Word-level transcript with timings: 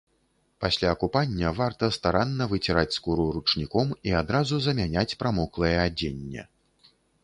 Пасля 0.63 0.93
купання 1.03 1.51
варта 1.59 1.91
старанна 1.99 2.49
выціраць 2.55 2.95
скуру 2.97 3.29
ручніком 3.37 3.95
і 4.11 4.19
адразу 4.25 4.55
замяняць 4.71 5.09
прамоклае 5.25 5.75
адзенне. 5.89 6.43